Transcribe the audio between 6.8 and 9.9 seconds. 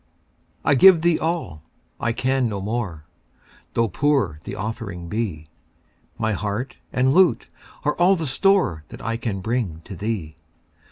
and lute are all the store That I can bring